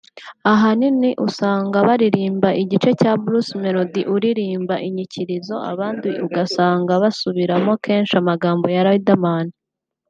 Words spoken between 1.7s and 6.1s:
baririmba igice cya Bruce Melody uririmba inyikirizo abandi